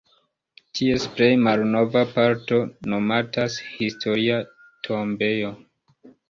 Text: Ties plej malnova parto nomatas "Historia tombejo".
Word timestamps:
Ties 0.77 1.03
plej 1.17 1.27
malnova 1.47 2.01
parto 2.13 2.61
nomatas 2.95 3.59
"Historia 3.67 4.41
tombejo". 4.89 5.55